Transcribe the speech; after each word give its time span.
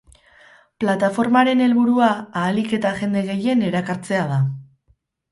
Plataformaren 0.83 1.59
helburua 1.65 2.07
ahalik 2.41 2.73
eta 2.77 2.93
jende 3.01 3.23
gehien 3.27 3.61
erakartzea 3.69 4.23
da. 4.33 4.39